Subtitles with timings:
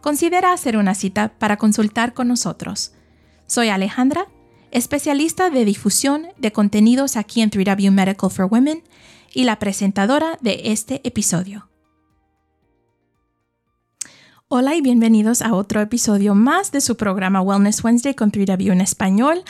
[0.00, 2.92] considera hacer una cita para consultar con nosotros.
[3.46, 4.26] Soy Alejandra,
[4.70, 8.82] especialista de difusión de contenidos aquí en 3W Medical for Women
[9.32, 11.67] y la presentadora de este episodio.
[14.50, 18.80] Hola y bienvenidos a otro episodio más de su programa Wellness Wednesday con 3W en
[18.80, 19.42] español.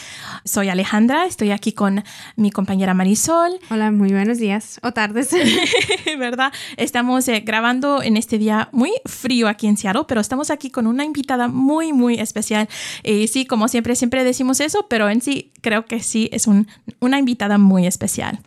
[0.45, 2.03] Soy Alejandra, estoy aquí con
[2.35, 3.61] mi compañera Marisol.
[3.71, 5.31] Hola, muy buenos días o tardes.
[6.19, 6.53] ¿Verdad?
[6.77, 10.89] Estamos eh, grabando en este día muy frío aquí en Seattle, pero estamos aquí con
[10.89, 12.69] una invitada muy, muy especial.
[13.05, 16.67] Y sí, como siempre, siempre decimos eso, pero en sí creo que sí es un,
[16.99, 18.41] una invitada muy especial.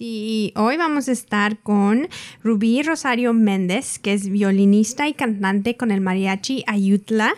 [0.00, 2.08] Sí, hoy vamos a estar con
[2.42, 7.34] Rubí Rosario Méndez, que es violinista y cantante con el mariachi Ayutla.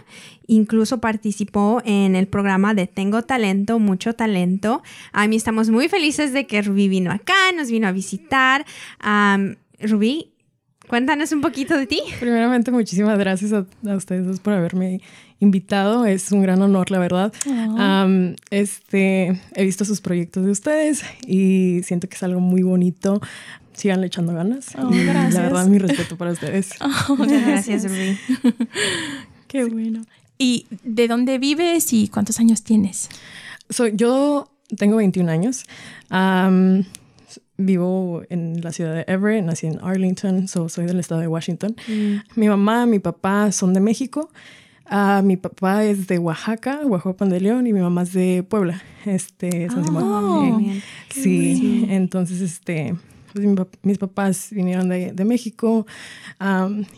[0.46, 4.80] Incluso participó en el programa de Tengo Talento, Mucho Talento.
[5.10, 8.64] A mí estamos muy felices de que Rubí vino acá, nos vino a visitar.
[9.80, 10.32] Rubí,
[10.92, 12.00] Cuéntanos un poquito de ti.
[12.20, 13.64] Primeramente, muchísimas gracias a,
[13.96, 15.00] ustedes por haberme
[15.42, 16.06] invitado.
[16.06, 17.32] Es un gran honor, la verdad.
[18.50, 23.20] este, he visto sus proyectos de ustedes y siento que es algo muy bonito.
[23.74, 24.74] Síganle echando ganas.
[24.78, 25.34] Oh, gracias.
[25.34, 26.70] La verdad, mi respeto para ustedes.
[27.08, 28.16] Oh, gracias, Rubí.
[29.48, 30.04] Qué bueno.
[30.38, 33.08] ¿Y de dónde vives y cuántos años tienes?
[33.68, 35.64] Soy, yo tengo 21 años
[37.56, 41.76] vivo en la ciudad de Everett, nací en Arlington, soy del estado de Washington.
[41.86, 42.16] Mm.
[42.40, 44.30] Mi mamá, mi papá son de México.
[44.90, 48.82] Uh, mi papá es de Oaxaca, Oaxaca de León, y mi mamá es de Puebla,
[49.04, 50.04] este, San Simón.
[50.04, 50.60] Oh,
[51.10, 52.94] sí, entonces, este,
[53.32, 53.46] pues,
[53.82, 55.86] mis papás vinieron de, de México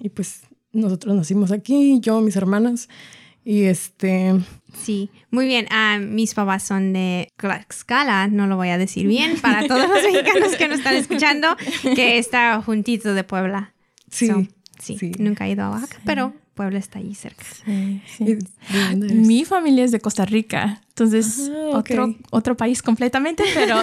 [0.00, 2.88] y pues nosotros nacimos aquí, yo, mis hermanas.
[3.46, 4.34] Y este...
[4.74, 5.66] Sí, muy bien.
[5.70, 10.02] Ah, mis papás son de Tlaxcala, no lo voy a decir bien para todos los
[10.02, 11.54] mexicanos que nos están escuchando,
[11.94, 13.74] que está juntito de Puebla.
[14.10, 14.30] Sí.
[14.78, 17.44] sí, nunca he ido a Oaxaca, pero Puebla está ahí cerca.
[18.88, 23.76] Mi familia es de Costa Rica, entonces ah, otro, otro país completamente, pero,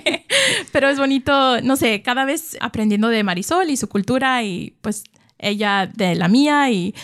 [0.72, 5.04] pero es bonito, no sé, cada vez aprendiendo de Marisol y su cultura y pues
[5.38, 6.94] ella de la mía y,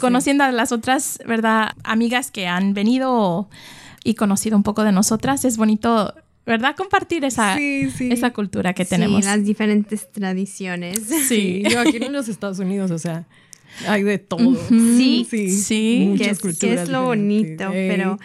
[0.00, 1.72] conociendo a las otras, ¿verdad?
[1.84, 3.48] Amigas que han venido
[4.04, 6.14] y conocido un poco de nosotras, es bonito
[6.44, 6.74] ¿verdad?
[6.76, 9.20] Compartir esa, esa cultura que tenemos.
[9.20, 10.98] Sí, las diferentes tradiciones.
[11.28, 13.26] Sí, yo aquí en los Estados Unidos, o sea,
[13.86, 14.56] hay de todo.
[14.68, 17.68] Sí, sí, que, es, lo bonito.
[17.70, 18.18] Pero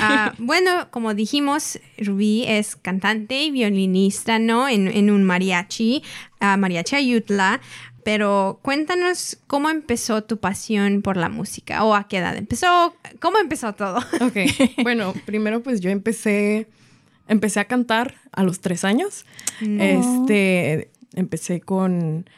[0.00, 4.68] ah, bueno, como dijimos, Rubí es cantante y violinista, ¿no?
[4.68, 6.02] En, un mariachi,
[6.40, 7.60] uh, mariachi Ayutla.
[8.02, 13.38] Pero cuéntanos cómo empezó tu pasión por la música o a qué edad empezó, cómo
[13.38, 13.98] empezó todo.
[14.20, 14.36] Ok,
[14.82, 16.66] bueno, primero pues yo empecé,
[17.28, 19.26] empecé a cantar a los tres años.
[19.60, 22.28] Este, empecé con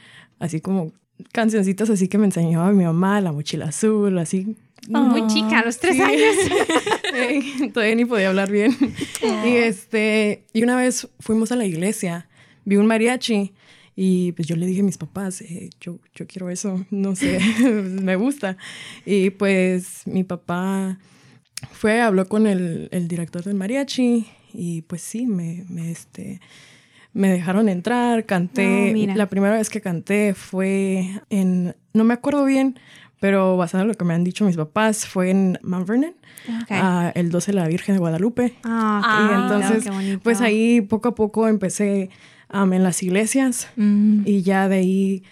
[0.41, 0.93] así como
[1.33, 4.56] cancioncitas así que me enseñaba mi mamá, La Mochila Azul, así.
[4.88, 6.34] Muy chica, a los tres años.
[7.72, 8.77] Todavía ni podía hablar bien.
[9.44, 12.28] Y este, y una vez fuimos a la iglesia,
[12.65, 13.53] vi un mariachi
[13.94, 17.38] y pues yo le dije a mis papás, eh, yo, yo quiero eso, no sé,
[17.62, 18.56] me gusta.
[19.05, 20.99] Y pues mi papá
[21.70, 26.41] fue, habló con el, el director del mariachi y pues sí, me, me, este,
[27.12, 28.93] me dejaron entrar, canté.
[28.94, 32.79] Oh, la primera vez que canté fue en, no me acuerdo bien,
[33.20, 36.14] pero basado en lo que me han dicho mis papás, fue en Mount Vernon,
[36.70, 38.55] ah, el 12 de la Virgen de Guadalupe.
[38.64, 42.11] Ah, y entonces, pues ahí poco a poco empecé
[42.53, 44.23] en las iglesias mm.
[44.26, 45.23] y ya de ahí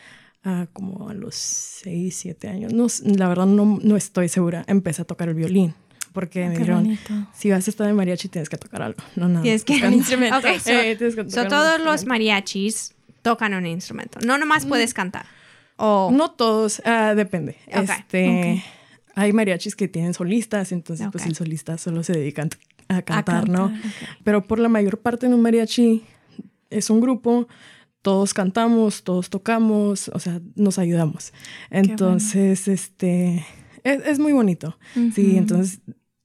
[0.72, 2.86] como a los 6, 7 años, no,
[3.16, 5.74] la verdad no, no estoy segura, empecé a tocar el violín.
[6.12, 6.98] Porque me dijeron,
[7.32, 9.42] si vas a estar en mariachi tienes que tocar algo, no nada.
[9.42, 10.38] Tienes que un instrumento.
[10.38, 10.98] Okay, eh,
[11.28, 14.18] so, todos los mariachis tocan un instrumento.
[14.24, 15.26] No nomás puedes cantar.
[15.76, 16.10] O...
[16.12, 17.56] No todos, ah, depende.
[17.66, 18.62] Este,
[19.14, 22.48] hay mariachis que tienen solistas, entonces pues el solista solo se dedica
[22.88, 23.72] a cantar, ¿no?
[24.24, 26.04] Pero por la mayor parte en un mariachi
[26.70, 27.48] es un grupo,
[28.02, 31.32] todos cantamos, todos tocamos, o sea, nos ayudamos.
[31.70, 33.44] Entonces, este,
[33.84, 34.78] es, es muy bonito.
[35.14, 35.80] Sí, entonces,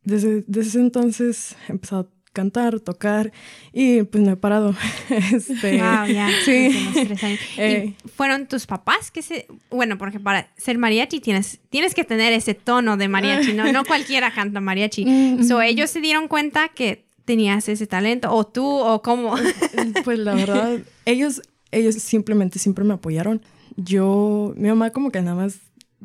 [0.06, 3.32] desde, desde ese entonces he empezado a cantar, tocar
[3.72, 4.76] y pues no he parado.
[5.10, 6.30] este, Wow, ya.
[6.44, 6.52] Sí.
[6.52, 7.40] desde los tres años.
[7.58, 7.94] ¿Y Eh.
[8.16, 9.48] fueron tus papás que se...
[9.72, 13.72] Bueno, porque para ser mariachi tienes, tienes que tener ese tono de mariachi, ¿no?
[13.72, 15.06] No cualquiera canta mariachi.
[15.36, 15.44] Mm.
[15.48, 19.36] So, ellos se dieron cuenta que tenías ese talento, o tú, o cómo.
[20.04, 21.42] Pues la verdad, ellos,
[21.72, 23.42] ellos simplemente siempre me apoyaron.
[23.78, 25.58] Yo, mi mamá como que nada más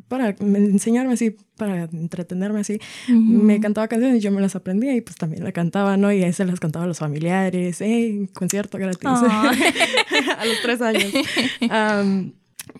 [0.08, 4.94] para me- enseñarme así, para entretenerme así, me cantaba canciones y yo me las aprendía
[4.96, 6.12] y pues también la cantaba, ¿no?
[6.12, 8.28] Y ahí se las cantaba a los familiares, ¡hey!
[8.34, 9.04] Concierto gratis.
[10.38, 11.12] A los tres años.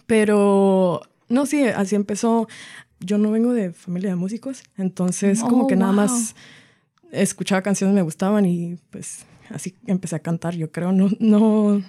[0.07, 2.49] Pero, no, sí, así empezó.
[3.01, 6.35] Yo no vengo de familia de músicos, entonces como Oh, que nada más
[7.13, 10.93] escuchaba canciones me gustaban y pues así empecé a cantar, yo creo.
[10.93, 11.83] No, no,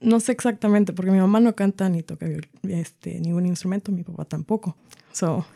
[0.00, 2.26] no sé exactamente, porque mi mamá no canta ni toca
[2.68, 4.76] este, ningún instrumento, mi papá tampoco.
[5.12, 5.46] So,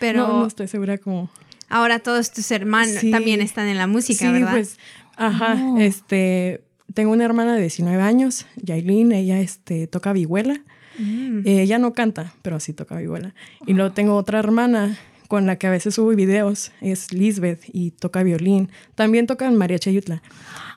[0.00, 1.30] Pero no, no estoy segura como...
[1.68, 3.10] ahora todos tus hermanos Sí.
[3.10, 4.52] también están en la música, sí, ¿verdad?
[4.52, 4.78] pues,
[5.16, 5.78] ajá, Oh.
[5.78, 6.62] este,
[6.92, 10.60] tengo una hermana de 19 años, Yailin, ella este, toca vihuela.
[10.98, 11.40] Mm.
[11.44, 13.34] Eh, ella no canta, pero sí toca vihuela.
[13.66, 14.96] Y luego tengo otra hermana
[15.28, 18.70] con la que a veces subo videos, es Lisbeth y toca violín.
[18.94, 20.22] También toca en mariachi Ayutla.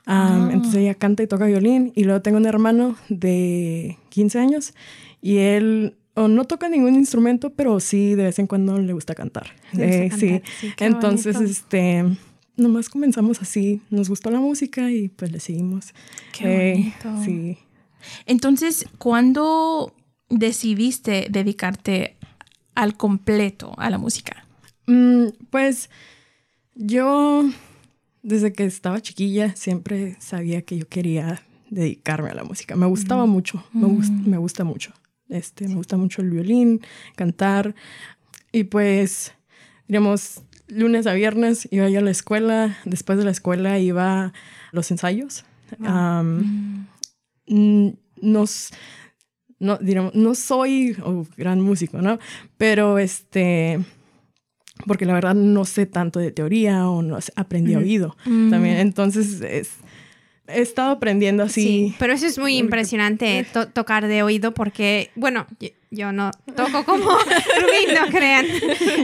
[0.06, 1.92] Am, Entonces ella canta y toca violín.
[1.94, 4.74] Y luego tengo un hermano de 15 años
[5.20, 9.14] y él o no toca ningún instrumento, pero sí de vez en cuando le gusta
[9.14, 9.48] cantar.
[9.72, 10.28] Le gusta Eh, sí.
[10.28, 11.52] cantar, sí, qué Entonces, bonito.
[11.52, 12.04] este,
[12.56, 13.82] nomás comenzamos así.
[13.90, 15.94] Nos gustó la música y pues le seguimos.
[16.36, 16.74] Qué Eh,
[17.04, 17.24] bonito.
[17.24, 17.58] sí.
[18.26, 19.92] Entonces, ¿cuándo
[20.30, 22.16] decidiste dedicarte
[22.78, 24.44] al completo a la música?
[24.86, 25.90] Mm, pues
[26.74, 27.44] yo,
[28.22, 32.76] desde que estaba chiquilla, siempre sabía que yo quería dedicarme a la música.
[32.76, 34.92] Me gustaba mucho, me, gus- me gusta mucho.
[35.28, 36.80] Este, me gusta mucho el violín,
[37.16, 37.74] cantar.
[38.52, 39.34] Y pues,
[39.88, 42.78] digamos, lunes a viernes iba yo a la escuela.
[42.84, 44.32] Después de la escuela iba a
[44.72, 45.44] los ensayos.
[48.20, 48.70] Nos,
[49.60, 49.78] no,
[50.14, 52.18] no soy oh, gran músico, ¿no?
[52.56, 53.80] Pero este,
[54.86, 58.76] porque la verdad no sé tanto de teoría o no sé, aprendí a oído también.
[58.78, 59.76] Entonces, es-
[60.46, 61.62] he estado aprendiendo así.
[61.62, 66.30] Sí, pero eso es muy impresionante to- tocar de oído porque, bueno, yo, yo no
[66.56, 67.04] toco como
[67.60, 68.46] Rubí, no crean.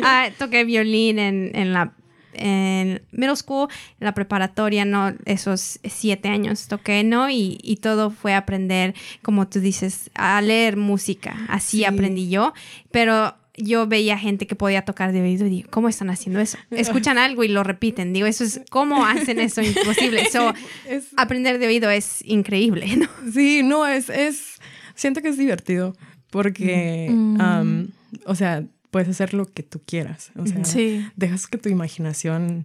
[0.02, 1.92] Ah, toqué violín en, en la
[2.36, 3.68] en middle school,
[4.00, 7.30] en la preparatoria, no, esos siete años toqué, ¿no?
[7.30, 11.36] Y, y todo fue aprender, como tú dices, a leer música.
[11.48, 11.84] Así Sí.
[11.84, 12.52] aprendí yo,
[12.90, 16.58] pero yo veía gente que podía tocar de oído y digo, ¿cómo están haciendo eso?
[16.70, 18.12] Escuchan algo y lo repiten.
[18.12, 19.62] Digo, eso es, ¿cómo hacen eso?
[19.62, 20.24] Imposible.
[20.30, 20.52] So,
[20.88, 23.08] Es- aprender de oído es increíble, ¿no?
[23.32, 24.58] Sí, no, es, es,
[24.96, 25.94] siento que es divertido
[26.30, 27.40] porque, Mm.
[27.40, 27.88] am,
[28.26, 28.64] o sea,
[28.94, 30.30] puedes hacer lo que tú quieras.
[30.36, 31.04] O sea, Sí.
[31.16, 32.64] dejas que tu imaginación,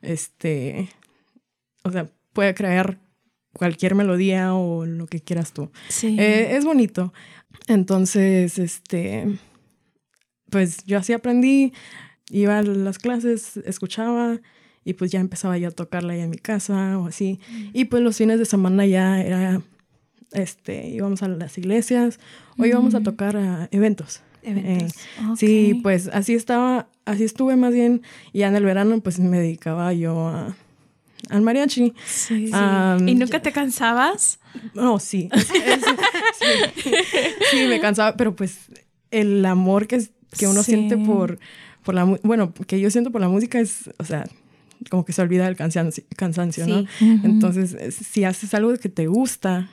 [0.00, 0.88] este,
[1.84, 2.98] o sea, pueda crear
[3.52, 5.70] cualquier melodía o lo que quieras tú.
[5.90, 6.16] Sí.
[6.18, 7.12] Eh, es bonito.
[7.68, 9.26] Entonces, este,
[10.48, 11.74] pues yo así aprendí,
[12.30, 14.40] iba a las clases, escuchaba
[14.82, 17.38] y pues ya empezaba yo a tocarla ahí en mi casa o así.
[17.74, 19.60] Y pues los fines de semana ya era,
[20.32, 22.18] este, íbamos a las iglesias
[22.56, 24.22] o íbamos a tocar a eventos.
[24.42, 24.92] Eventos.
[24.92, 28.02] Eh, Sí, pues así estaba, así estuve más bien.
[28.32, 30.54] Y ya en el verano pues me dedicaba yo a,
[31.28, 31.92] al mariachi.
[32.06, 32.50] Sí.
[32.52, 34.38] Am, ¿Y nunca te cansabas?
[34.74, 35.28] no, sí.
[35.32, 35.84] Es- es-
[36.74, 36.92] sí.
[37.50, 38.58] Sí, me cansaba, pero pues
[39.10, 40.02] el amor que,
[40.38, 40.72] que uno Sí.
[40.72, 41.38] siente por,
[41.84, 44.24] por la bueno, que yo siento por la música es, o sea,
[44.88, 46.86] como que se olvida del cansancio, cansancio ¿no?
[47.00, 49.68] Entonces, es- si haces algo que te gusta,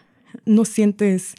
[0.45, 1.35] no sientes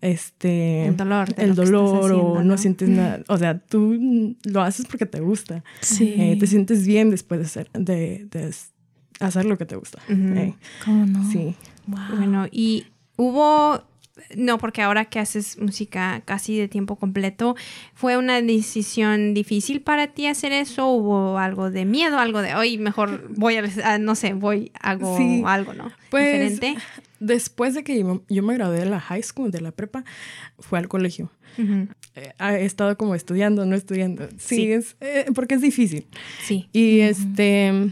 [0.00, 2.58] este El dolor el dolor haciendo, o no, ¿no?
[2.58, 5.64] sientes nada, o sea, tú lo haces porque te gusta.
[5.80, 6.14] Sí.
[6.16, 8.54] Eh, te sientes bien después de hacer, de, de
[9.20, 10.00] hacer lo que te gusta.
[10.08, 11.30] Eh, ¿Cómo no?
[11.30, 11.54] sí.
[11.86, 12.16] Wow.
[12.16, 12.86] Bueno, y
[13.16, 13.82] hubo,
[14.36, 17.56] no, porque ahora que haces música casi de tiempo completo,
[17.94, 20.88] ¿fue una decisión difícil para ti hacer eso?
[20.88, 25.16] ¿Hubo algo de miedo, algo de, hoy mejor voy a, a- no sé, voy, hago
[25.16, 25.42] Sí.
[25.46, 25.90] algo, ¿no?
[26.10, 26.76] Pues, Diferente.
[27.20, 30.04] Después de que yo, yo me gradué de la high school, de la prepa,
[30.58, 31.30] fue al colegio.
[32.14, 34.28] Eh, he estado como estudiando, no estudiando.
[34.38, 34.72] Sí, Sí.
[34.72, 36.06] es eh, porque es difícil.
[36.44, 36.68] Sí.
[36.72, 37.90] Y este,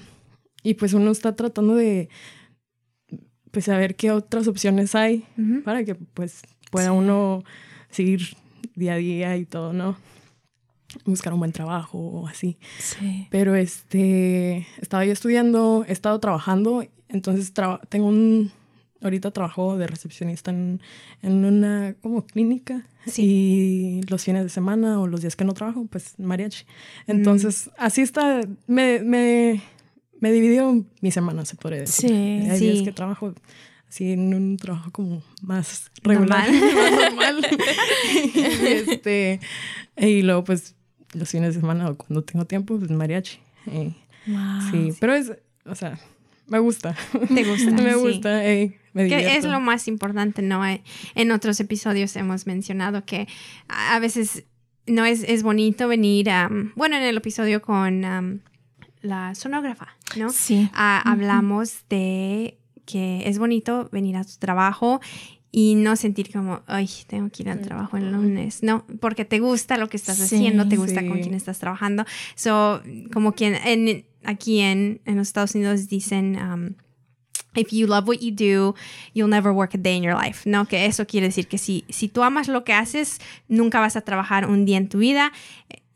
[0.62, 2.08] y pues uno está tratando de,
[3.56, 5.24] pues saber qué otras opciones hay
[5.64, 7.42] para que pues pueda uno
[7.88, 8.20] seguir
[8.74, 9.96] día a día y todo, ¿no?
[11.06, 12.58] buscar un buen trabajo o así.
[12.78, 13.26] Sí.
[13.30, 18.50] Pero este, estaba yo estudiando, he estado trabajando, entonces traba- tengo un,
[19.02, 20.80] ahorita trabajo de recepcionista en,
[21.22, 22.86] en una como clínica
[23.22, 26.64] y los fines de semana o los días que no trabajo, pues mariachi.
[27.06, 29.62] Entonces, así está, me, me,
[30.20, 32.08] me dividió mi semana, se podría decir.
[32.10, 32.14] Sí,
[32.50, 32.70] Hay sí.
[32.70, 33.34] días que trabajo
[33.88, 36.72] así en un trabajo como más regular, Normal.
[37.16, 37.46] más normal.
[38.34, 39.40] y, este,
[39.96, 40.74] y luego pues
[41.14, 43.38] los fines de semana o cuando tengo tiempo, pues mariachi.
[43.68, 43.94] Eh,
[44.28, 44.70] Wow.
[44.72, 45.30] Sí, pero es,
[45.66, 46.00] o sea,
[46.48, 46.96] me gusta.
[47.32, 47.98] Te gusta, me sí.
[48.00, 50.66] gusta, eh, me Que es lo más importante, ¿no?
[50.66, 50.82] Eh,
[51.14, 53.28] En otros episodios hemos mencionado que
[53.68, 54.42] a veces
[54.88, 58.40] no es, es bonito venir a, bueno, en el episodio con am,
[59.06, 60.30] la sonógrafa, ¿no?
[60.30, 60.68] Sí.
[60.74, 65.00] Ah, hablamos de que es bonito venir a tu trabajo
[65.50, 68.62] y no sentir como, ay, tengo que ir al trabajo el lunes.
[68.62, 71.08] No, porque te gusta lo que estás Sí, haciendo, te gusta sí.
[71.08, 72.04] con quién estás trabajando.
[72.34, 72.82] So,
[73.12, 76.74] como quien en, aquí en, en los Estados Unidos dicen, um,
[77.54, 78.74] if you love what you do,
[79.14, 80.48] you'll never work a day in your life.
[80.48, 83.96] No, que eso quiere decir que si, si tú amas lo que haces, nunca vas
[83.96, 85.32] a trabajar un día en tu vida.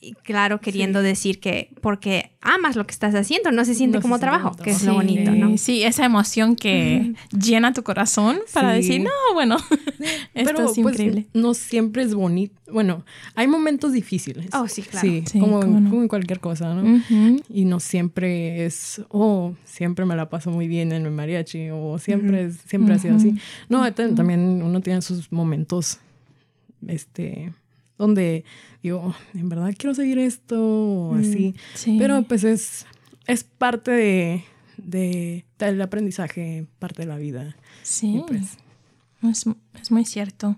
[0.02, 4.02] Y claro, queriendo decir que porque amas lo que estás haciendo, no se siente No
[4.02, 5.58] como trabajo, que es Sí, lo bonito, ¿no?
[5.58, 8.76] Sí, esa emoción que llena tu corazón para Sí.
[8.78, 9.56] decir, no, bueno,
[10.00, 11.26] esto Pero es pues, increíble.
[11.34, 12.54] no siempre es bonito.
[12.72, 13.04] Bueno,
[13.34, 14.46] hay momentos difíciles.
[14.54, 15.06] Oh, sí, claro.
[15.06, 15.90] Sí, Sí, como, no.
[15.90, 17.02] como en cualquier cosa, ¿no?
[17.50, 21.98] Y no siempre es, oh, siempre me la paso muy bien en el mariachi, o
[21.98, 23.34] siempre, siempre ha sido así.
[23.68, 25.98] No, ta- también uno tiene sus momentos,
[26.88, 27.52] este,
[28.00, 28.44] donde
[28.82, 31.54] digo, "Oh, en verdad quiero seguir esto, o así.
[31.74, 31.96] Sí.
[31.98, 32.86] Pero pues es,
[33.26, 34.44] es parte de,
[34.78, 37.54] de- del aprendizaje, parte de la vida.
[37.82, 38.56] sí, pues,
[39.22, 39.44] es,
[39.80, 40.56] es muy cierto.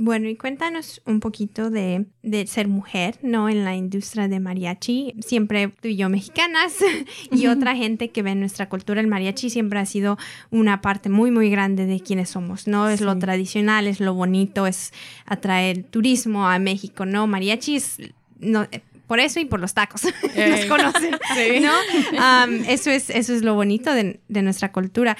[0.00, 3.48] Bueno, y cuéntanos un poquito de, de ser mujer, ¿no?
[3.48, 5.16] En la industria de mariachi.
[5.18, 6.76] Siempre tú y yo mexicanas
[7.32, 10.16] y otra gente que ve en nuestra cultura, el mariachi siempre ha sido
[10.50, 12.88] una parte muy, muy grande de quienes somos, ¿no?
[12.88, 14.92] Es lo tradicional, es lo bonito, es
[15.26, 17.26] atraer turismo a México, ¿no?
[17.26, 17.96] Mariachi es...
[18.38, 20.02] No, eh, por eso y por los tacos
[20.36, 21.16] nos conocen.
[21.62, 21.72] ¿no?
[22.20, 25.16] Am, eso, es, eso es lo bonito de, de nuestra cultura.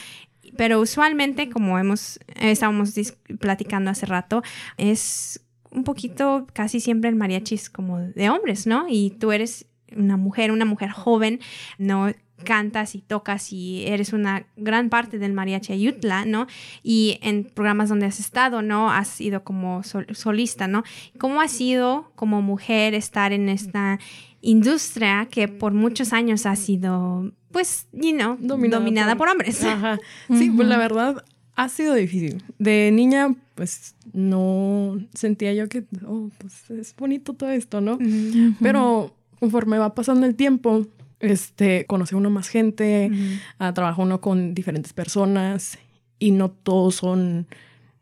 [0.59, 2.93] Pero usualmente, como hemos, estábamos
[3.39, 4.43] platicando hace rato,
[4.77, 8.87] es un poquito, casi siempre el mariachi es como de hombres, ¿no?
[8.89, 11.39] Y tú eres una mujer, una mujer joven,
[11.79, 12.13] ¿no?
[12.45, 16.47] Cantas y tocas y eres una gran parte del mariachi Ayutla, ¿no?
[16.83, 18.91] Y en programas donde has estado, ¿no?
[18.91, 20.85] Has sido como sol- solista, ¿no?
[21.19, 23.99] ¿Cómo ha sido como mujer estar en esta
[24.41, 29.63] industria que por muchos años ha sido, pues, you know, dominada, Dominada por, por- hombres?
[29.65, 29.99] Ajá.
[30.33, 31.25] Sí, pues la verdad
[31.57, 32.43] ha sido difícil.
[32.59, 37.99] De niña, pues no sentía yo que, oh, pues es bonito todo esto, ¿no?
[38.63, 40.87] Pero conforme va pasando el tiempo,
[41.21, 43.11] este, conoce uno más gente,
[43.59, 45.79] ah, trabaja uno con diferentes personas
[46.19, 47.47] y no todos son,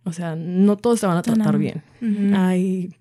[0.05, 1.23] o sea, no todos te van a no.
[1.23, 1.83] tratar bien.
[2.35, 2.95] Hay,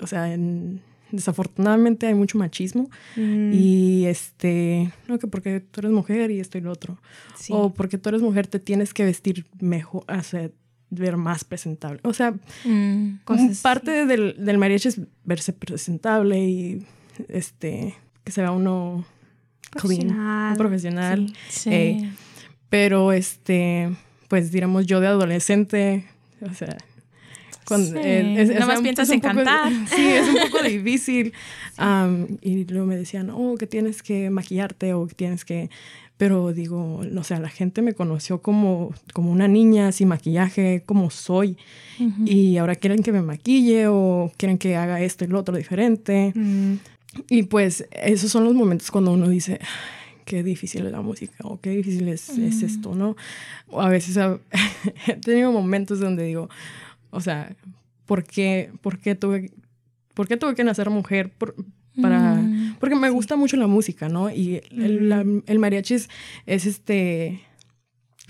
[0.00, 6.30] o sea, en- desafortunadamente hay mucho machismo y este, no, que porque tú eres mujer
[6.30, 6.98] y esto y lo otro.
[7.36, 7.52] Sí.
[7.54, 10.50] O porque tú eres mujer te tienes que vestir mejor, o sea,
[10.88, 12.00] ver más presentable.
[12.04, 13.18] O sea, Mm.
[13.24, 16.86] Cosas- parte del, del mariachi es verse presentable y
[17.28, 19.04] este que se vea uno
[19.72, 20.56] Profesional.
[20.56, 21.32] profesional.
[21.48, 21.70] Sí.
[21.70, 22.12] Ey.
[22.68, 23.90] Pero este,
[24.28, 26.04] pues diríamos yo de adolescente,
[26.40, 26.76] o sea,
[27.66, 28.06] cuando Sí.
[28.06, 29.72] eh, es- es- Nada más es piensas en poco- cantar.
[29.94, 31.32] Sí, es un poco difícil.
[32.42, 35.70] Y luego me decían, oh, que tienes que maquillarte o que tienes que...
[36.18, 41.10] Pero digo, o sea, la gente me conoció como, como una niña sin maquillaje, como
[41.10, 41.56] soy.
[42.24, 46.32] Y ahora quieren que me maquille o quieren que haga esto y lo otro diferente.
[46.36, 46.74] Mm.
[47.28, 51.34] Y pues esos son los momentos cuando uno dice, "Ay, qué difícil es la música
[51.42, 53.16] o qué difícil es, es esto, ¿no?
[53.68, 54.38] O a veces a-
[55.06, 56.48] he tenido momentos donde digo,
[57.10, 57.54] o sea,
[58.06, 59.50] ¿por qué, por qué, tuve,
[60.14, 61.30] por qué tuve que nacer mujer?
[61.30, 61.54] Por-
[62.00, 64.30] para, Mm, porque me gusta mucho la música, ¿no?
[64.30, 66.08] Y el, la- el mariachi es,
[66.46, 67.40] es, este,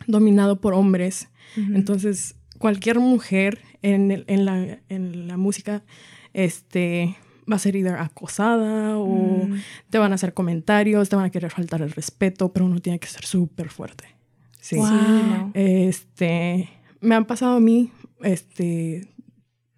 [0.08, 1.28] dominado por hombres.
[1.76, 5.84] Entonces, cualquier mujer en, el- en, la, en la música
[6.32, 7.14] este,
[7.50, 9.54] va a ser either acosada o Mm.
[9.90, 12.98] te van a hacer comentarios, te van a querer faltar el respeto, pero uno tiene
[12.98, 14.04] que ser súper fuerte.
[14.60, 14.76] Sí.
[14.76, 15.50] Wow.
[15.54, 16.68] Este,
[17.00, 17.90] me han pasado a mí,
[18.22, 19.08] este,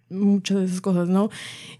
[0.09, 1.29] muchas de esas cosas, ¿no?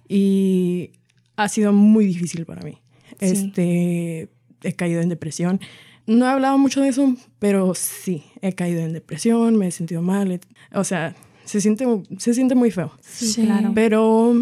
[0.07, 0.91] Y
[1.35, 2.79] ha sido muy difícil para mí.
[3.19, 3.25] Sí.
[3.27, 4.29] Este,
[4.63, 5.59] he caído en depresión.
[6.07, 10.01] No he hablado mucho de eso, pero sí, he caído en depresión, me he sentido
[10.01, 10.39] mal.
[10.73, 11.15] o sea,
[11.45, 11.85] se siente,
[12.17, 12.91] se siente muy feo.
[13.01, 13.43] Sí, Sí.
[13.45, 13.71] claro.
[13.75, 14.33] Pero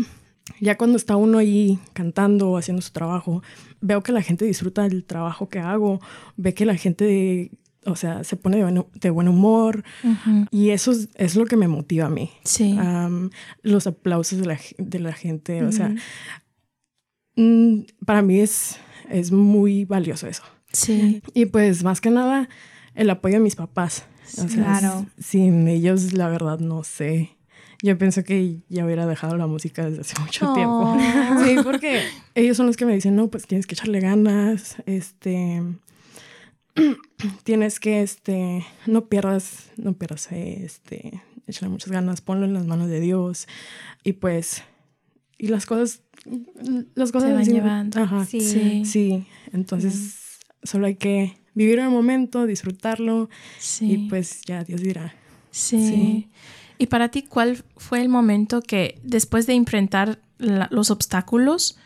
[0.59, 3.43] ya cuando está uno ahí cantando o haciendo su trabajo,
[3.81, 5.99] veo que la gente disfruta del trabajo que hago,
[6.37, 7.51] ve que la gente,
[7.85, 9.83] o sea, se pone de buen, de buen humor
[10.51, 12.31] y eso es, es, lo que me motiva a mí.
[12.43, 12.73] Sí.
[12.73, 13.29] Um,
[13.61, 15.93] los aplausos de la, de la gente, o sea,
[17.35, 18.77] mm, para mí es,
[19.09, 20.43] es muy valioso eso.
[20.71, 21.21] Sí.
[21.33, 22.49] Y pues más que nada,
[22.95, 24.05] el apoyo de mis papás.
[24.37, 25.05] O sea, Claro.
[25.19, 27.37] Sin ellos, la verdad, no sé.
[27.81, 30.53] Yo pienso que ya hubiera dejado la música desde hace mucho Oh.
[30.53, 30.97] tiempo.
[31.45, 32.01] Sí, porque
[32.35, 35.61] ellos son los que me dicen, no, pues tienes que echarle ganas, este,
[37.43, 42.89] tienes que, este, no pierdas, no pierdas este, échale muchas ganas, ponlo en las manos
[42.89, 43.47] de Dios
[44.03, 44.63] y pues,
[45.37, 46.01] y las cosas,
[46.95, 48.01] las cosas van así- llevando.
[48.01, 48.25] Ajá.
[48.25, 48.39] Sí.
[48.41, 48.85] Sí.
[48.85, 53.91] Sí, entonces solo hay que vivir el momento, disfrutarlo Sí.
[53.93, 55.13] y pues ya Dios dirá.
[55.51, 55.77] Sí.
[55.87, 56.29] Sí.
[56.77, 61.77] ¿Y para ti cuál fue el momento que, después de enfrentar la- los obstáculos,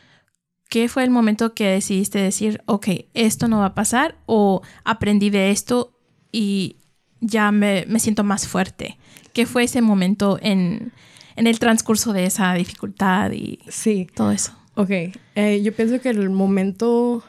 [0.69, 5.29] qué fue el momento que decidiste decir, ok, esto no va a pasar o aprendí
[5.29, 5.93] de esto
[6.31, 6.77] y
[7.21, 8.97] ya me, me siento más fuerte?
[9.33, 10.91] ¿Qué fue ese momento en,
[11.35, 14.51] en el transcurso de esa dificultad y Sí, todo eso?
[14.75, 14.89] ok.
[15.35, 17.23] Eh, yo pienso que el momento,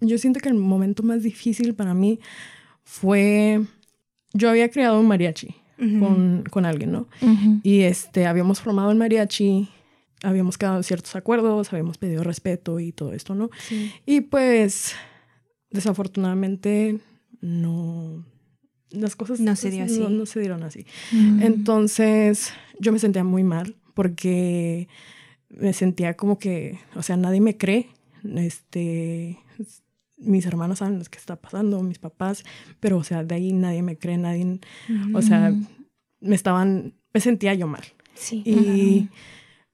[0.00, 2.18] yo siento que el momento más difícil para mí
[2.82, 3.60] fue,
[4.32, 7.08] yo había creado un mariachi con, con alguien, ¿no?
[7.62, 9.68] Y este, habíamos formado el mariachi,
[10.22, 13.50] habíamos quedado en ciertos acuerdos, habíamos pedido respeto y todo esto, ¿no?
[13.68, 13.92] Sí.
[14.06, 14.94] Y pues,
[15.70, 16.98] desafortunadamente,
[17.40, 18.24] no.
[18.90, 19.98] Las cosas No se dio así.
[19.98, 20.86] No, no se dieron así.
[21.10, 21.42] Mm.
[21.42, 24.88] Entonces, yo me sentía muy mal porque
[25.48, 27.88] me sentía como que, o sea, nadie me cree.
[28.36, 29.38] Este,
[30.24, 32.44] mis hermanos saben lo que está pasando, mis papás,
[32.80, 34.60] pero, o sea, de ahí nadie me cree, nadie,
[35.14, 35.66] o sea, Mm.
[36.20, 37.82] me estaban, me sentía yo mal.
[38.14, 38.42] Sí.
[38.46, 39.08] Y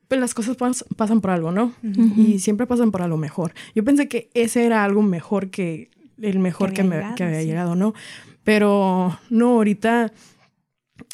[0.09, 1.73] pues las cosas pas- pasan por algo, ¿no?
[2.16, 3.52] Y siempre pasan por algo mejor.
[3.75, 5.90] Yo pensé que ese era algo mejor que
[6.21, 7.47] el mejor Que que, había me, llegado, que había sí.
[7.47, 7.95] llegado, ¿no?
[8.43, 10.13] Pero no, ahorita,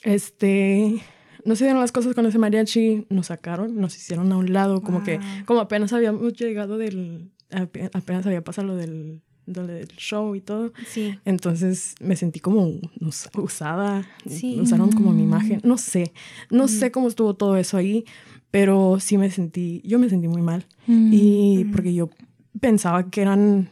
[0.03, 1.01] este,
[1.45, 4.83] no se dieron las cosas con ese mariachi, nos sacaron, nos hicieron a un lado,
[4.83, 5.27] como que, Wow.
[5.45, 10.73] como apenas habíamos llegado del, ape- apenas había pasado lo del, del show y todo.
[10.89, 11.19] Sí.
[11.25, 12.67] Entonces me sentí como
[13.01, 14.59] us- usada, Sí.
[14.61, 15.27] usaron como mi Mm.
[15.29, 16.13] imagen, no sé,
[16.51, 18.05] no sé cómo estuvo todo eso ahí,
[18.51, 21.13] pero sí me sentí, yo me sentí muy mal Mm.
[21.13, 21.73] y Mm.
[21.73, 22.11] porque yo
[22.61, 23.69] pensaba que eran,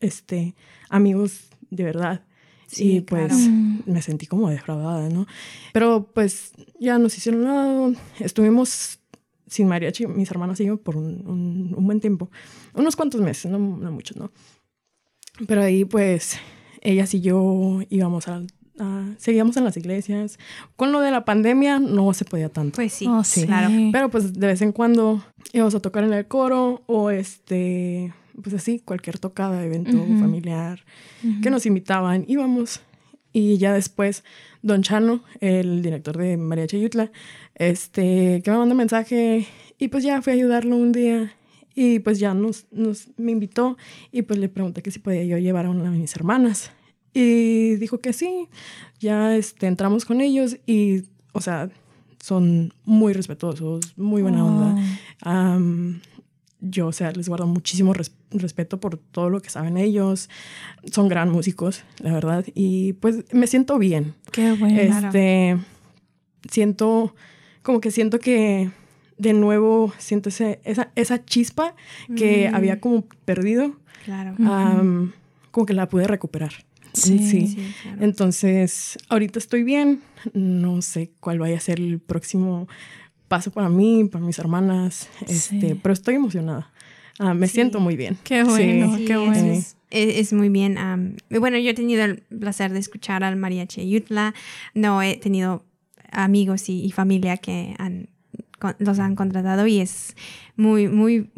[0.00, 0.54] este,
[0.88, 2.24] amigos de verdad
[2.66, 3.50] Sí, y pues claro.
[3.52, 3.82] Mm.
[3.86, 5.26] me sentí como defraudada, ¿no?
[5.72, 8.98] Pero pues ya nos hicieron lado, estuvimos
[9.46, 12.30] sin mariachi, mis hermanas y yo, por un, un- un buen tiempo,
[12.74, 14.32] unos cuantos meses, no, no muchos, ¿no?
[15.46, 16.38] Pero ahí pues
[16.80, 18.42] ellas y yo íbamos a,
[18.78, 20.38] a- seguíamos en las iglesias.
[20.76, 22.76] Con lo de la pandemia no se podía tanto.
[22.76, 23.06] Pues sí.
[23.08, 23.46] Oh, sí.
[23.46, 23.70] Claro.
[23.92, 28.54] Pero pues de vez en cuando íbamos a tocar en el coro o este, pues
[28.54, 30.80] así, cualquier tocada, evento familiar
[31.42, 32.80] que nos invitaban, íbamos.
[33.34, 34.24] Y ya después,
[34.60, 37.10] Don Chano, el director de Mariachi Yutla,
[37.54, 39.46] este, que me mandó mensaje
[39.78, 41.32] y pues ya fui a ayudarlo un día
[41.74, 43.76] y pues ya nos, nos me invitó
[44.10, 46.70] y pues le pregunté que si podía yo llevar a una de mis hermanas.
[47.14, 48.48] Y dijo que sí,
[48.98, 51.68] ya este, entramos con ellos y, o sea,
[52.22, 54.82] son muy respetuosos, muy buena onda.
[55.20, 56.00] Am,
[56.60, 60.30] yo, o sea, les guardo muchísimo res- respeto por todo lo que saben ellos.
[60.90, 62.46] Son gran músicos, la verdad.
[62.54, 64.14] Y pues me siento bien.
[64.30, 64.80] Qué bueno.
[64.80, 65.58] Este,
[66.48, 67.14] siento,
[67.62, 68.70] como que siento que
[69.22, 71.74] de nuevo siento ese- esa, esa chispa
[72.16, 72.54] que Mm.
[72.54, 74.34] había como perdido, Claro.
[74.44, 75.12] Am,
[75.52, 76.52] como que la pude recuperar.
[76.92, 77.18] Sí.
[77.20, 77.98] Sí, claro.
[78.02, 80.00] Entonces, ahorita estoy bien.
[80.34, 82.66] No sé cuál vaya a ser el próximo
[83.28, 85.08] paso para mí, para mis hermanas.
[85.26, 85.32] Sí.
[85.58, 86.70] Este, pero estoy emocionada.
[87.18, 87.54] Ah, me Sí.
[87.54, 88.18] siento muy bien.
[88.24, 89.34] Qué bueno, Sí, qué bueno.
[89.52, 90.76] Es, es- es muy bien.
[90.78, 94.34] am, bueno, yo he tenido el placer de escuchar al Mariachi Yutla.
[94.74, 95.64] No he tenido
[96.10, 98.08] amigos y, y familia que han,
[98.78, 100.14] los han contratado y es
[100.56, 101.30] muy, muy,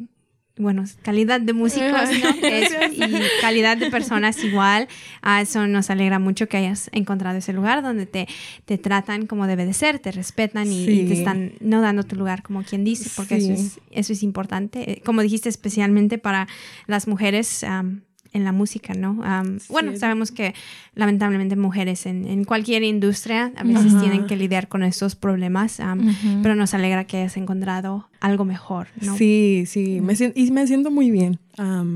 [0.56, 1.90] bueno, calidad de músicos
[2.22, 2.30] ¿no?
[2.48, 3.02] Es- y
[3.40, 4.86] calidad de personas igual.
[5.20, 8.28] Ah, eso nos alegra mucho que hayas encontrado ese lugar donde te,
[8.64, 12.14] te tratan como debe de ser, te respetan y, y te están no dando tu
[12.14, 14.92] lugar como quien dice, porque eso, es, eso es importante.
[14.92, 16.46] Eh, Como dijiste, especialmente para
[16.86, 18.02] las mujeres am,
[18.34, 19.20] en la música, ¿no?
[19.24, 20.54] Am, bueno, sabemos que
[20.94, 26.42] lamentablemente mujeres en, en cualquier industria a veces tienen que lidiar con estos problemas, Ujú.
[26.42, 29.16] pero nos alegra que hayas encontrado algo mejor, ¿no?
[29.16, 30.00] Sí, sí.
[30.02, 31.38] Me y me siento muy bien.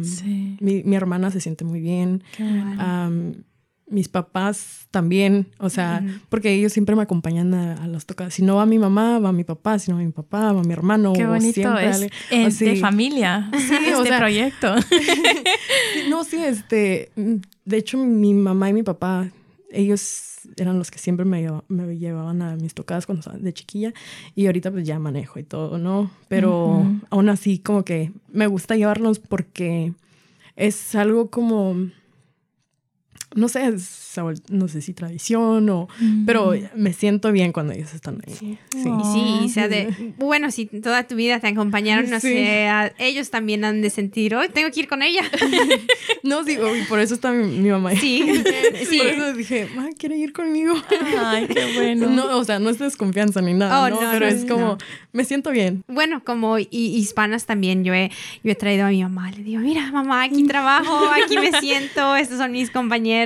[0.05, 0.57] Sí.
[0.61, 2.22] mi, mi hermana se siente muy bien.
[2.37, 3.44] Qué bueno.
[3.90, 8.35] Mis papás también, o sea, porque ellos siempre me acompañan a, las tocadas.
[8.35, 10.72] Si no va mi mamá, va mi papá, si no va mi papá, va mi
[10.72, 11.12] hermano.
[11.14, 14.74] Qué bonito es de familia, sí, este proyecto.
[16.11, 19.31] no, sí, este, de hecho mi mamá y mi papá,
[19.70, 21.46] ellos eran los que siempre me,
[21.98, 23.92] llevaban a mis tocadas cuando estaba de chiquilla
[24.35, 26.11] y ahorita pues ya manejo y todo, ¿no?
[26.29, 29.92] Pero aún así como que me gusta llevarlos porque
[30.57, 31.90] es algo como
[33.34, 33.74] no sé,
[34.48, 35.88] no sé si tradición o,
[36.24, 38.34] pero me siento bien cuando ellos están ahí.
[38.34, 43.30] Sí, sí, o sea, de, bueno, si toda tu vida te acompañaron, no sé, ellos
[43.30, 45.22] también han de sentir, hoy tengo que ir con ella.
[46.22, 47.92] no, sí, y por eso está mi, mamá.
[47.96, 48.24] Sí,
[48.88, 48.98] sí.
[48.98, 50.74] Por eso dije, mamá, ¿quiere ir conmigo?
[51.18, 52.08] Ay, qué bueno.
[52.18, 54.00] No, o sea, no es desconfianza ni nada, oh, ¿no?
[54.10, 54.78] Pero es como,
[55.12, 55.84] me siento bien.
[55.86, 58.10] Bueno, como hispanas también, yo he,
[58.42, 62.16] yo he traído a mi mamá, le digo, mira, mamá, aquí trabajo, aquí me siento,
[62.16, 63.17] estos son mis compañeros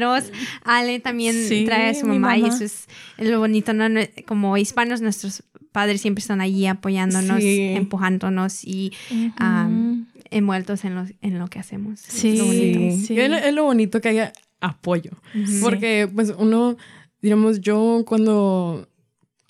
[0.65, 1.35] Ale también
[1.67, 2.87] trae a su mamá, y eso es
[3.19, 3.87] lo bonito, ¿no?
[4.27, 8.93] Como hispanos, nuestros padres siempre están allí apoyándonos, empujándonos y
[10.31, 12.01] envueltos en lo, en lo que hacemos.
[12.01, 12.39] Sí, es
[13.31, 15.11] lo, Es, lo, bonito que haya apoyo,
[15.61, 16.77] porque pues uno,
[17.21, 18.89] digamos, yo cuando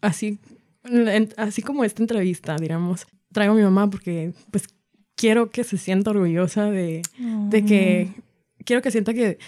[0.01, 0.39] así,
[1.37, 4.69] así como esta entrevista, digamos, traigo a mi mamá porque pues
[5.15, 7.03] quiero que se sienta orgullosa de,
[7.49, 8.09] de que
[8.65, 9.39] quiero que sienta que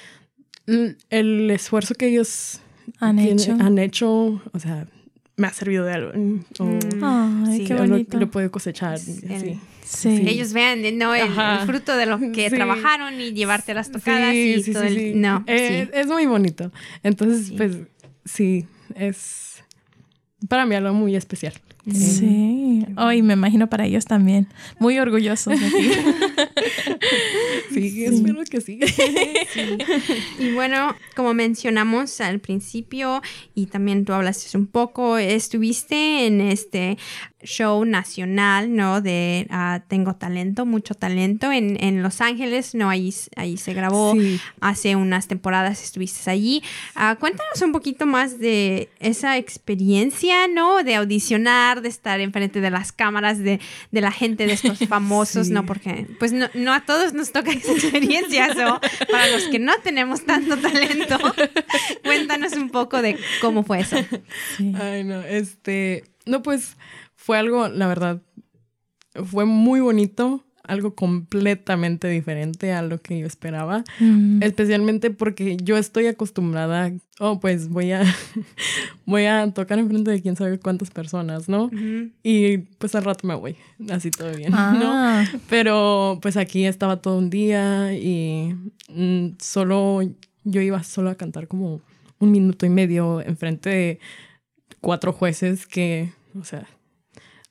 [0.67, 2.61] el esfuerzo que ellos
[3.01, 3.53] han hecho.
[3.61, 4.87] han hecho, o sea,
[5.37, 6.13] me ha servido de algo.
[6.15, 6.45] Mm,
[7.03, 8.19] Ay, qué bonito.
[8.19, 8.99] Lo, puedo cosechar.
[8.99, 9.59] sí.
[9.85, 10.25] Sí.
[10.27, 11.15] Ellos vean ¿no?
[11.15, 11.31] El,
[11.67, 15.21] fruto de lo que trabajaron y llevarte las tocadas y todo el...
[15.21, 16.73] No, eh, es muy bonito.
[17.03, 17.77] Entonces, pues,
[18.25, 19.63] sí, es
[20.49, 21.53] para mí algo muy especial.
[21.93, 24.49] Sí, hoy me imagino para ellos también.
[24.79, 25.91] Muy orgullosos de ti.
[27.75, 28.81] sí, espero que sí.
[30.39, 33.21] Y bueno, como mencionamos al principio,
[33.55, 36.97] y también tú hablaste un poco, estuviste en este
[37.45, 39.01] show nacional, ¿no?
[39.01, 42.89] De ah, Tengo Talento, mucho talento en, en, Los Ángeles, ¿no?
[42.89, 44.15] Ahí, ahí se grabó
[44.61, 46.63] hace unas temporadas, estuviste allí.
[46.97, 50.83] Uh, cuéntanos un poquito más de esa experiencia, ¿no?
[50.83, 53.61] De audicionar, de estar enfrente de las cámaras, de,
[53.91, 55.67] de la gente, de estos famosos, ¿no?
[55.67, 58.81] Porque pues no, no, a todos nos toca esa experiencia, ¿no?
[59.11, 61.19] Para los que no tenemos tanto talento,
[62.05, 63.97] cuéntanos un poco de cómo fue eso.
[64.81, 66.77] Ay, no, este, no, pues
[67.17, 68.23] fue algo, la verdad,
[69.25, 74.43] fue muy bonito, algo completamente diferente a lo que yo esperaba, mm.
[74.43, 78.03] especialmente porque yo estoy acostumbrada, oh, pues voy a
[79.07, 81.71] voy a tocar enfrente de quién sabe cuántas personas, ¿no?
[82.23, 83.57] Y pues al rato me voy,
[83.91, 84.59] así todo bien, ¿no?
[84.59, 85.25] Ah.
[85.49, 88.55] Pero pues aquí estaba todo un día y
[88.89, 90.01] mm, solo
[90.45, 91.83] yo iba solo a cantar como
[92.19, 93.99] un minuto y medio enfrente de
[94.81, 96.67] cuatro jueces que, o sea,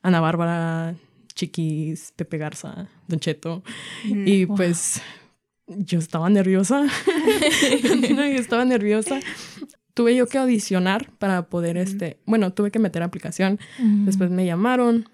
[0.01, 0.95] Ana Bárbara,
[1.33, 3.63] Chiquis, Pepe Garza, Don Cheto.
[4.03, 5.01] y pues
[5.67, 6.85] yo estaba nerviosa.
[7.83, 9.19] yo estaba nerviosa.
[9.93, 13.59] Tuve yo que audicionar para poder, este, bueno, tuve que meter aplicación.
[13.79, 15.07] Después me llamaron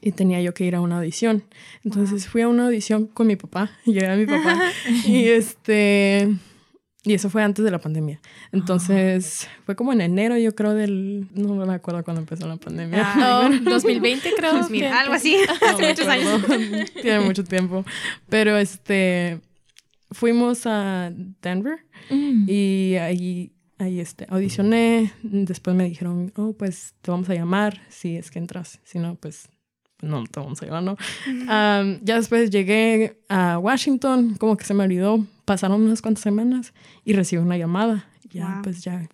[0.00, 1.44] y tenía yo que ir a una audición.
[1.84, 3.70] Entonces fui a una audición con mi papá.
[3.84, 4.60] Llegué a mi papá.
[5.06, 6.28] y este
[7.06, 8.20] y eso fue antes de la pandemia.
[8.50, 11.28] Entonces, fue como en enero, yo creo, del...
[11.34, 13.00] No me acuerdo cuándo empezó la pandemia.
[13.00, 14.54] Ah, 2020 creo.
[14.92, 15.36] algo así.
[15.68, 16.42] Hace muchos años.
[17.00, 17.84] Tiene mucho tiempo.
[18.28, 19.40] Pero, este...
[20.10, 21.78] Fuimos a Denver
[22.10, 22.48] mm.
[22.48, 25.12] y ahí, ahí este, audicioné.
[25.22, 28.80] Después me dijeron, oh, pues te vamos a llamar si es que entras.
[28.82, 29.48] Si no, pues
[30.02, 30.96] no te vamos a llevar, ¿no?
[32.02, 37.14] ya después llegué a Washington, como que se me olvidó, pasaron unas cuantas semanas y
[37.14, 38.06] recibí una llamada.
[38.30, 39.08] Ya, pues ya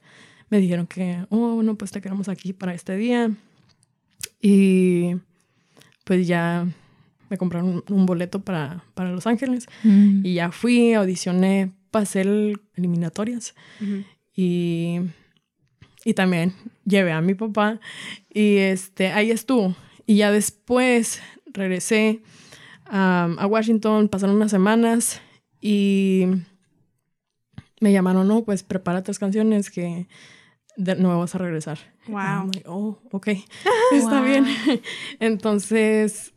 [0.49, 3.31] me dijeron que, oh, bueno, pues te quedamos aquí para este día.
[4.41, 5.15] Y
[6.05, 6.67] pues ya
[7.29, 10.27] me compraron un, boleto para, para, Los Ángeles mm.
[10.27, 13.55] y ya fui, audicioné, pasé el eliminatorias
[14.35, 15.01] y,
[16.05, 17.79] y también llevé a mi papá
[18.29, 19.77] y este, ahí estuvo.
[20.07, 22.21] Y ya después regresé
[22.87, 25.23] a Washington, pasaron unas semanas
[25.63, 26.27] y
[27.81, 30.09] me llamaron, no, pues prepara tres canciones que
[30.77, 31.79] de nuevo vas a regresar.
[32.09, 32.51] Wow.
[32.67, 33.29] oh, ok,
[33.93, 34.45] está bien.
[35.21, 36.35] Entonces,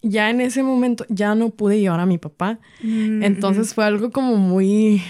[0.00, 2.58] ya en ese momento ya no pude llevar a mi papá.
[2.82, 5.02] Mm, Entonces fue algo como muy...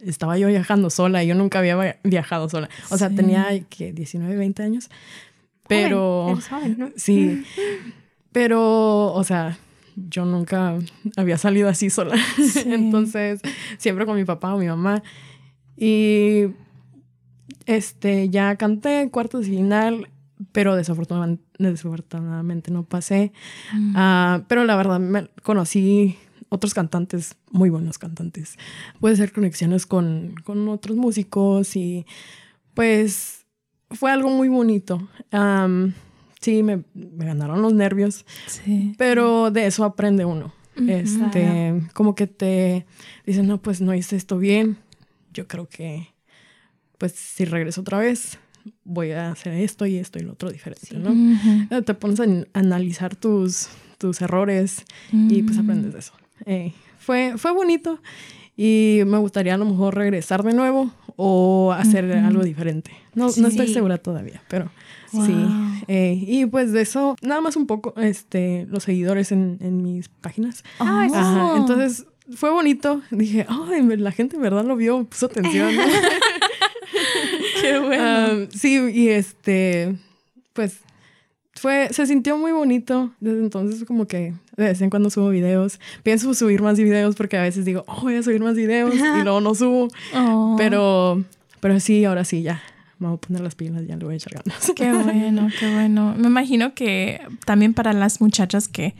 [0.00, 2.70] estaba yo viajando sola, yo nunca había viajado sola.
[2.90, 4.90] O sea, tenía que 19, 20 años.
[5.68, 6.38] Pero...
[6.96, 7.44] Sí.
[8.32, 9.58] Pero, o sea,
[9.96, 10.78] yo nunca
[11.16, 12.16] había salido así sola.
[12.66, 13.40] Entonces,
[13.78, 15.02] siempre con mi papá o mi mamá.
[15.76, 16.46] Y
[17.66, 20.08] este, ya canté cuartos de final,
[20.52, 23.32] pero desafortunadamente, desafortunadamente no pasé.
[23.94, 26.16] Ah, pero la verdad, me conocí
[26.48, 28.56] otros cantantes, muy buenos cantantes.
[29.00, 32.06] Puede ser conexiones con, con otros músicos y
[32.74, 33.46] pues
[33.90, 35.08] fue algo muy bonito.
[36.44, 38.94] Sí, me, me ganaron los nervios, Sí.
[38.98, 40.52] pero de eso aprende uno.
[40.88, 42.84] Este, como que te
[43.24, 44.76] dicen, no, pues no hice esto bien.
[45.32, 46.08] Yo creo que,
[46.98, 48.38] pues si regreso otra vez,
[48.84, 51.82] voy a hacer esto y esto y lo otro diferente, ¿no?
[51.82, 56.12] Te pones a an- analizar tus, tus errores y pues aprendes de eso.
[56.46, 58.00] Eh, fue, fue bonito
[58.56, 62.90] y me gustaría a lo mejor regresar de nuevo o hacer algo diferente.
[63.14, 64.70] No, no estoy segura todavía, pero
[65.14, 65.26] Wow.
[65.26, 65.34] sí.
[65.88, 70.08] Eh, y pues de eso, nada más un poco, este, los seguidores en, en mis
[70.08, 70.64] páginas.
[70.78, 71.56] Ah, Ajá, Oh.
[71.56, 73.02] entonces fue bonito.
[73.10, 75.70] Dije, ay, la gente en verdad lo vio, puso atención.
[77.60, 78.46] Qué bueno.
[78.54, 79.96] Sí, y este,
[80.52, 80.78] pues
[81.54, 83.12] fue, se sintió muy bonito.
[83.20, 85.80] Desde entonces como que de vez en cuando subo videos.
[86.02, 89.22] Pienso subir más videos porque a veces digo, oh, voy a subir más videos y
[89.22, 89.88] luego no subo.
[90.14, 91.22] Oh, Pero,
[91.60, 92.62] pero sí, ahora sí, ya.
[93.04, 94.72] Me voy a poner las pilas, ya le voy a echar ganas.
[94.74, 96.14] Qué bueno, qué bueno.
[96.16, 98.94] Me imagino que también para las muchachas que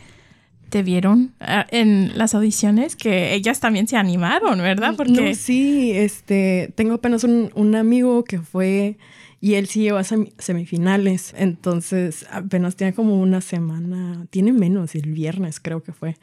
[0.70, 4.94] te vieron ah, en las audiciones, que ellas también se animaron, ¿verdad?
[4.96, 8.96] Porque No, sí, este, tengo apenas un, un amigo que fue
[9.40, 14.94] y él sí llegó a semi- semifinales, entonces apenas tiene como una semana, tiene menos,
[14.94, 16.16] el viernes creo que fue.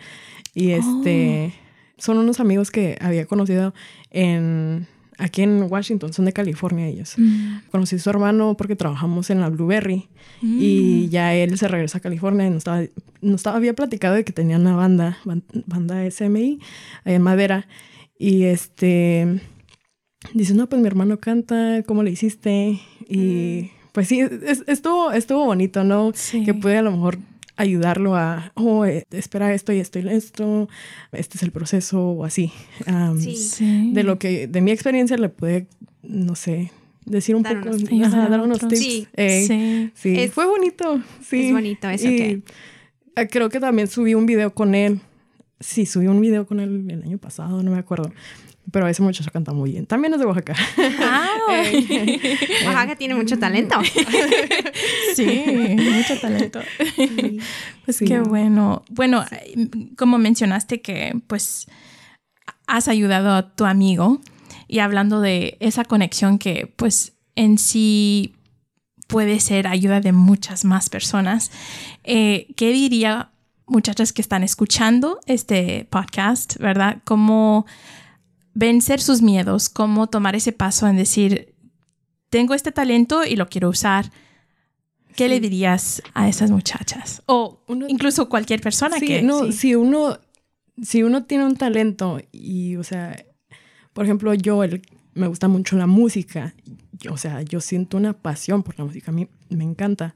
[0.53, 1.53] Y este,
[1.97, 3.73] son unos amigos que había conocido
[4.09, 4.87] en,
[5.21, 7.13] aquí en Washington, son de California ellos.
[7.17, 7.59] Mm.
[7.71, 10.07] Conocí a su hermano porque trabajamos en la Blueberry
[10.41, 12.81] y ya él se regresa a California y nos estaba,
[13.21, 16.59] nos estaba, había platicado de que tenía una banda, ban- banda SMI
[17.05, 17.67] en Madera
[18.17, 19.39] y este
[20.33, 22.79] dice, no, pues mi hermano canta, ¿cómo le hiciste?
[23.07, 26.11] Y pues sí, es- estuvo, estuvo bonito, ¿no?
[26.15, 26.43] Sí.
[26.43, 27.17] Que pude a lo mejor
[27.61, 30.67] ayudarlo a, oh, eh, espera esto y esto y esto,
[31.11, 32.51] este es el proceso o así.
[32.85, 33.35] Am, Sí.
[33.35, 33.91] Sí.
[33.93, 35.67] de lo que de mi experiencia le pude
[36.03, 36.71] no sé
[37.05, 38.29] decir un Dar poco unos ajá, tips.
[38.29, 39.07] dar unos tips Sí.
[39.15, 39.91] Eh, Sí.
[39.95, 42.41] sí, Es- fue bonito sí es bonito eso Y, que-
[43.15, 44.99] eh, creo que también subí un video con él
[45.59, 48.11] sí subí un video con él el año pasado no me acuerdo
[48.71, 50.55] pero ese muchacho canta muy bien también es de Oaxaca
[51.01, 51.27] Ah,
[52.65, 53.79] Oaxaca tiene mucho talento.
[55.15, 55.43] sí,
[55.77, 56.59] mucho talento.
[57.85, 58.05] Pues Sí.
[58.05, 58.83] qué bueno.
[58.89, 59.25] Bueno,
[59.97, 61.67] como mencionaste que pues
[62.67, 64.21] has ayudado a tu amigo
[64.67, 68.35] y hablando de esa conexión que pues en sí
[69.07, 71.51] puede ser ayuda de muchas más personas,
[72.05, 73.31] eh, ¿qué diría
[73.67, 76.99] muchachas que están escuchando este podcast, verdad?
[77.03, 77.65] ¿Cómo
[78.53, 79.69] vencer sus miedos?
[79.69, 81.53] ¿Cómo tomar ese paso en decir,
[82.29, 84.11] tengo este talento y lo quiero usar?
[85.15, 87.21] ¿Qué le dirías a esas muchachas?
[87.25, 89.21] O Uno- incluso cualquier persona sí, que...
[89.21, 89.51] no sí.
[89.53, 90.17] si uno
[90.81, 93.23] si uno tiene un talento y o sea
[93.93, 94.81] por ejemplo yo el-
[95.13, 96.55] me gusta mucho la música
[96.93, 100.15] yo- o sea yo siento una pasión por la música a mí me encanta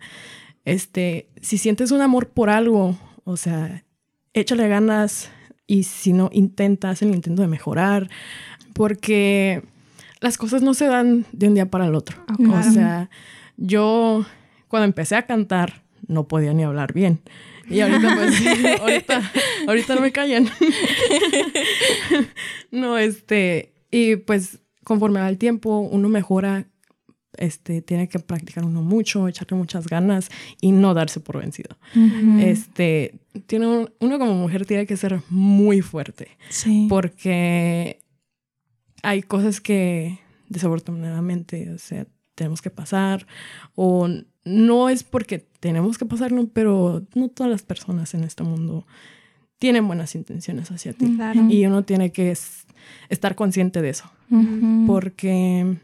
[0.63, 3.83] este si sientes un amor por algo o sea
[4.33, 5.29] échale ganas
[5.67, 8.09] y si no intenta haz el intento de mejorar
[8.73, 9.63] porque
[10.19, 12.17] las cosas no se dan de un día para el otro.
[12.39, 13.09] O sea
[13.57, 14.25] yo
[14.67, 17.21] cuando empecé a cantar no podía ni hablar bien.
[17.67, 19.31] Y ahorita pues ahorita
[19.67, 20.49] ahorita no me callan.
[22.71, 26.65] No este y pues conforme va el tiempo uno mejora
[27.37, 30.29] este tiene que practicar uno mucho echarle muchas ganas
[30.61, 32.39] y no darse por vencido Ujú.
[32.39, 33.15] este
[33.47, 36.87] tiene un- uno como mujer tiene que ser muy fuerte sí.
[36.89, 37.99] porque
[39.03, 40.19] hay cosas que
[40.49, 43.25] desafortunadamente, o sea, tenemos que pasar
[43.75, 44.07] o
[44.43, 48.85] no es porque tenemos que pasarlo, pero no todas las personas en este mundo
[49.57, 51.15] tienen buenas intenciones hacia ti.
[51.15, 51.47] Claro.
[51.49, 52.65] Y uno tiene que es-
[53.09, 54.05] estar consciente de eso,
[54.87, 55.77] porque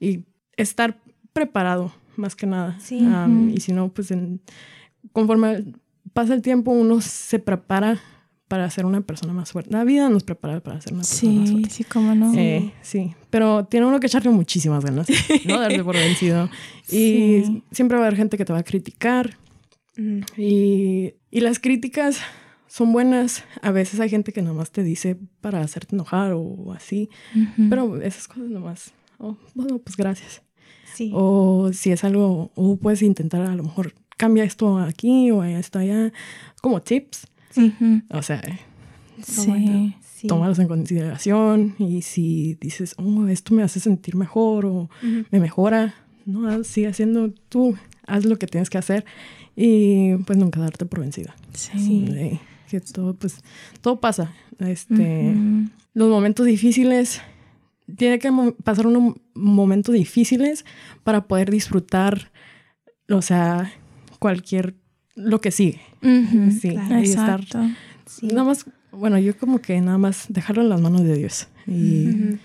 [0.00, 0.24] y
[0.62, 0.98] estar
[1.32, 2.78] preparado más que nada.
[2.80, 3.06] Sí.
[3.54, 4.40] Y si no, pues en-
[5.12, 5.64] conforme
[6.12, 8.00] pasa el tiempo, uno se prepara
[8.48, 9.70] para ser una persona más fuerte.
[9.70, 11.70] La vida nos prepara para ser una persona más Sí, fuerte.
[11.70, 12.34] sí, cómo no.
[12.34, 15.06] Eh, sí, pero tiene uno que echarle muchísimas ganas,
[15.46, 16.50] no darse por vencido.
[16.88, 17.62] Y Sí.
[17.70, 19.36] siempre va a haber gente que te va a criticar
[19.96, 22.18] Mm, y, y las críticas
[22.66, 23.44] son buenas.
[23.60, 27.10] A veces hay gente que nomás te dice para hacerte enojar o así,
[27.68, 30.40] pero esas cosas nomás, oh, bueno, pues gracias.
[30.94, 31.10] Sí.
[31.14, 35.78] O si es algo, o puedes intentar a lo mejor cambia esto aquí o esto
[35.78, 36.12] allá,
[36.60, 37.26] como tips.
[37.56, 38.02] Ujú.
[38.10, 38.40] O sea,
[39.22, 39.94] Sí.
[40.14, 40.26] Sí.
[40.28, 44.88] tómalos en consideración y si dices, oh, esto me hace sentir mejor o
[45.30, 45.94] me mejora,
[46.26, 47.74] no, haz- sigue haciendo tú,
[48.06, 49.04] haz lo que tienes que hacer
[49.56, 51.34] y pues nunca darte por vencida.
[51.54, 52.38] Sí.
[52.70, 53.36] Que todo, pues,
[53.80, 54.32] todo pasa.
[54.58, 55.68] Este, Ujú.
[55.94, 57.20] Los momentos difíciles,
[57.96, 58.30] tiene que
[58.64, 60.64] pasar unos momentos difíciles
[61.04, 62.30] para poder disfrutar,
[63.08, 63.72] o sea,
[64.18, 64.74] cualquier,
[65.14, 65.80] lo que sigue.
[66.00, 67.00] Sí, claro.
[67.00, 67.40] y estar.
[68.22, 71.48] Nada más, bueno, yo como que nada más dejarlo en las manos de Dios.
[71.66, 72.38] Y,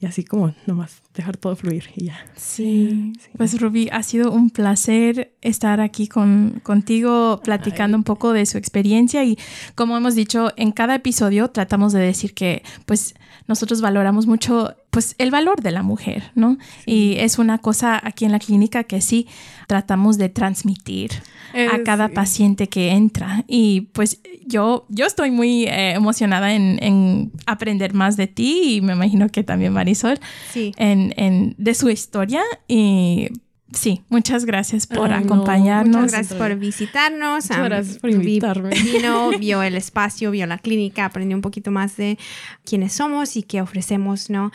[0.00, 2.18] y así como nomás dejar todo fluir y ya.
[2.36, 3.12] Sí.
[3.36, 8.58] Pues Rubí, ha sido un placer estar aquí con, contigo platicando un poco de su
[8.58, 9.36] experiencia y
[9.74, 13.14] como hemos dicho en cada episodio tratamos de decir que pues
[13.48, 16.58] nosotros valoramos mucho pues el valor de la mujer, ¿no?
[16.84, 19.28] Y es una cosa aquí en la clínica que sí
[19.68, 21.12] tratamos de transmitir
[21.54, 22.14] a Eh, cada sí.
[22.14, 23.44] paciente que entra.
[23.46, 28.80] Y pues yo, yo estoy muy eh, emocionada en, en aprender más de ti y
[28.80, 30.18] me imagino que también Marisol
[30.52, 30.72] Sí.
[30.78, 33.28] en, en- de su historia y
[33.72, 35.96] sí, muchas gracias por no, acompañarnos.
[35.96, 37.44] Muchas gracias por visitarnos.
[37.44, 38.70] Muchas gracias por vi- invitarme.
[38.70, 42.18] Vino, vio el espacio, vio la clínica, aprendió un poquito más de
[42.64, 44.50] quiénes somos y qué ofrecemos, ¿no?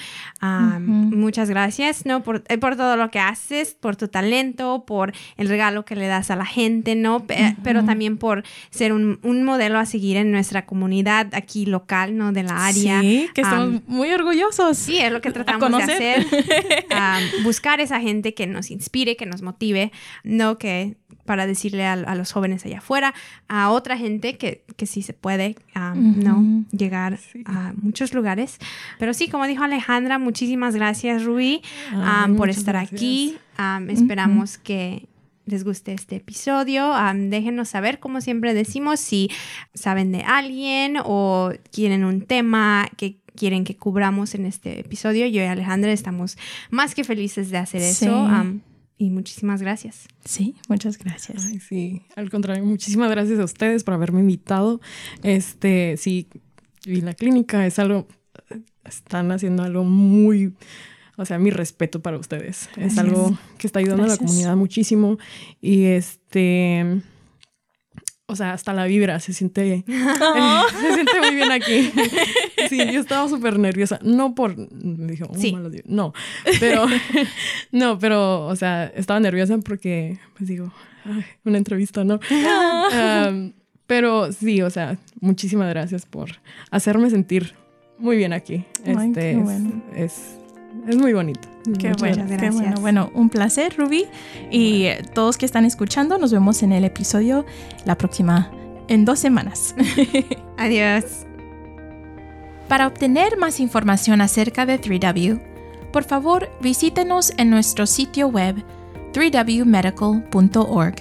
[0.80, 2.23] Muchas gracias, ¿no?
[2.23, 6.08] Por, eh, por todo lo que haces, por tu talento, por el regalo que le
[6.08, 7.26] das a la gente, ¿no?
[7.26, 12.17] Pe- Pero también por ser un, un modelo a seguir en nuestra comunidad aquí local,
[12.17, 12.32] ¿no?
[12.32, 13.02] De la área.
[13.02, 14.78] Sí, que estamos Am, muy orgullosos.
[14.78, 16.26] Sí, es lo que tratamos de hacer.
[17.43, 18.71] Buscar esa gente que nos
[19.03, 19.91] inspire, que nos motive,
[20.23, 23.13] no que para decirle a, a los jóvenes allá afuera,
[23.47, 26.65] a otra gente que, que sí se puede, am, ¿no?
[26.71, 27.43] Llegar Sí.
[27.45, 28.57] a muchos lugares.
[28.99, 31.61] Pero sí, como dijo Alejandra, muchísimas gracias, Rubí,
[31.91, 32.99] Ay, am, por estar gracias.
[32.99, 33.37] aquí.
[33.57, 35.07] Am, esperamos que
[35.45, 36.93] les guste este episodio.
[36.93, 39.29] Am, déjenos saber, como siempre decimos, si
[39.73, 45.25] saben de alguien o quieren un tema que quieren que cubramos en este episodio.
[45.27, 46.37] Yo y Alejandra estamos
[46.69, 48.05] más que felices de hacer Sí.
[48.05, 48.27] eso.
[48.97, 50.08] Y muchísimas gracias.
[50.23, 51.45] Sí, muchas gracias.
[51.45, 54.82] Ay, sí, al contrario, muchísimas gracias a ustedes por haberme invitado.
[55.23, 56.27] Este, sí,
[56.86, 58.08] y la clínica es algo,
[58.84, 60.53] están haciendo algo muy,
[61.17, 62.69] o sea, mi respeto para ustedes.
[62.77, 65.17] Es algo que está ayudando a la comunidad muchísimo
[65.62, 67.01] y este,
[68.25, 71.91] o sea, hasta la vibra se siente, se siente muy bien aquí.
[72.69, 75.55] Sí, yo estaba súper nerviosa, no por, dije, oh, Sí.
[75.86, 76.13] no,
[76.59, 76.86] pero,
[77.71, 80.71] no, pero, o sea, estaba nerviosa porque, pues digo,
[81.05, 82.19] ay, una entrevista, ¿no?
[83.29, 83.51] Um,
[83.86, 86.29] pero sí, o sea, muchísimas gracias por
[86.71, 87.53] hacerme sentir
[87.99, 88.63] muy bien aquí.
[88.86, 89.83] Ay, Este, es- bueno.
[89.95, 90.38] es,
[90.88, 91.48] es muy bonito.
[91.63, 92.41] Qué Muchas bueno, gracias.
[92.41, 92.82] qué bueno.
[92.82, 94.06] Bueno, un placer, Ruby.
[94.52, 97.46] Y todos que están escuchando, nos vemos en el episodio
[97.86, 98.52] la próxima,
[98.88, 99.76] en dos semanas.
[100.58, 101.26] Adiós.
[102.67, 105.39] Para obtener más información acerca de 3W,
[105.91, 108.63] por favor visítenos en nuestro sitio web
[109.13, 110.96] 3wmedical.org,